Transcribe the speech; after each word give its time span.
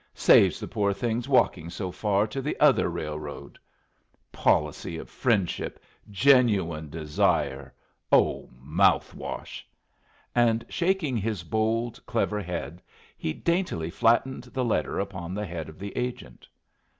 Saves 0.15 0.59
the 0.59 0.67
poor 0.67 0.93
things 0.93 1.29
walking 1.29 1.69
so 1.69 1.91
far 1.91 2.25
to 2.25 2.41
the 2.41 2.59
other 2.59 2.89
railroad 2.89 3.59
'Policy 4.31 4.97
of 4.97 5.11
friendship... 5.11 5.79
genuine 6.09 6.89
desire' 6.89 7.71
oh 8.11 8.49
mouth 8.59 9.13
wash!" 9.13 9.63
And, 10.33 10.65
shaking 10.69 11.17
his 11.17 11.43
bold, 11.43 12.03
clever 12.07 12.41
head, 12.41 12.81
he 13.15 13.31
daintily 13.31 13.91
flattened 13.91 14.45
the 14.45 14.65
letter 14.65 14.97
upon 14.97 15.35
the 15.35 15.45
head 15.45 15.69
of 15.69 15.77
the 15.77 15.95
agent. 15.95 16.47